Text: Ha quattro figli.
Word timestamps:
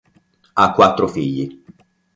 Ha 0.53 0.71
quattro 0.73 1.07
figli. 1.07 1.61